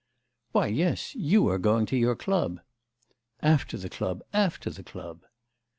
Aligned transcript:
'Why 0.51 0.65
yes, 0.65 1.13
you 1.13 1.47
are 1.49 1.59
going 1.59 1.85
to 1.85 1.95
your 1.95 2.15
club.' 2.15 2.61
'After 3.43 3.77
the 3.77 3.87
club... 3.87 4.23
after 4.33 4.71
the 4.71 4.83
club. 4.83 5.25